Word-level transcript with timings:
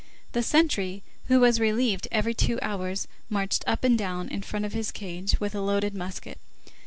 The 0.31 0.41
sentry, 0.41 1.03
who 1.27 1.41
was 1.41 1.59
relieved 1.59 2.07
every 2.11 2.33
two 2.33 2.57
hours, 2.63 3.07
marched 3.29 3.63
up 3.67 3.83
and 3.83 3.95
down 3.95 4.29
in 4.29 4.41
front 4.41 4.65
of 4.65 4.73
his 4.73 4.89
cage 4.89 5.39
with 5.39 5.53
loaded 5.53 5.93
musket. 5.93 6.39